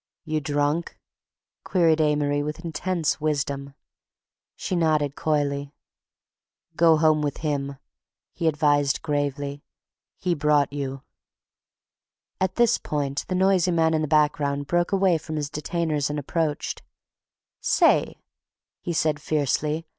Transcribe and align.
"You 0.25 0.41
drunk?" 0.41 0.97
queried 1.63 2.01
Amory 2.01 2.41
with 2.41 2.65
intense 2.65 3.21
wisdom. 3.21 3.75
She 4.55 4.75
nodded 4.75 5.15
coyly. 5.15 5.75
"Go 6.75 6.97
home 6.97 7.21
with 7.21 7.37
him," 7.45 7.77
he 8.33 8.47
advised 8.47 9.03
gravely. 9.03 9.61
"He 10.17 10.33
brought 10.33 10.73
you." 10.73 11.03
At 12.39 12.55
this 12.55 12.79
point 12.79 13.25
the 13.27 13.35
noisy 13.35 13.69
man 13.69 13.93
in 13.93 14.01
the 14.01 14.07
background 14.07 14.65
broke 14.65 14.91
away 14.91 15.19
from 15.19 15.35
his 15.35 15.51
detainers 15.51 16.09
and 16.09 16.17
approached. 16.17 16.81
"Say!" 17.59 18.23
he 18.79 18.93
said 18.93 19.21
fiercely. 19.21 19.85